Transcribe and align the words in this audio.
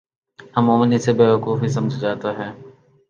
عموما 0.57 0.85
اسے 0.95 1.11
بیوقوف 1.17 1.57
ہی 1.63 1.69
سمجھا 1.75 1.97
جاتا 2.01 2.29
ہے۔ 2.37 2.49